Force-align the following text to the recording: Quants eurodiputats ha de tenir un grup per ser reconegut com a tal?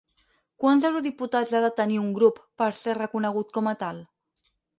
Quants 0.61 0.87
eurodiputats 0.87 1.53
ha 1.53 1.61
de 1.65 1.69
tenir 1.81 1.99
un 2.05 2.07
grup 2.15 2.41
per 2.63 2.71
ser 2.81 2.97
reconegut 3.01 3.53
com 3.61 3.71
a 3.75 3.77
tal? 3.85 4.03